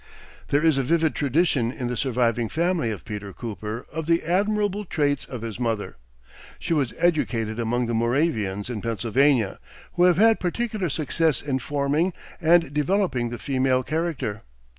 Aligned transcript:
There 0.47 0.65
is 0.65 0.79
a 0.79 0.83
vivid 0.83 1.13
tradition 1.13 1.71
in 1.71 1.85
the 1.85 1.95
surviving 1.95 2.49
family 2.49 2.89
of 2.89 3.05
Peter 3.05 3.33
Cooper 3.33 3.85
of 3.93 4.07
the 4.07 4.23
admirable 4.23 4.83
traits 4.83 5.25
of 5.25 5.43
his 5.43 5.59
mother. 5.59 5.95
She 6.57 6.73
was 6.73 6.91
educated 6.97 7.59
among 7.59 7.85
the 7.85 7.93
Moravians 7.93 8.67
in 8.67 8.81
Pennsylvania, 8.81 9.59
who 9.93 10.05
have 10.05 10.17
had 10.17 10.39
particular 10.39 10.89
success 10.89 11.39
in 11.39 11.59
forming 11.59 12.13
and 12.41 12.73
developing 12.73 13.29
the 13.29 13.37
female 13.37 13.83
character. 13.83 14.41